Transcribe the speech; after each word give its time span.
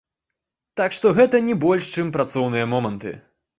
Так 0.81 0.95
што 0.99 1.11
гэта 1.19 1.43
не 1.51 1.55
больш 1.67 1.91
чым 1.99 2.11
працоўныя 2.19 2.65
моманты. 2.75 3.17